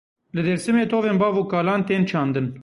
[0.35, 2.45] Li Dêrsimê tovên bav û kalan tên çandin.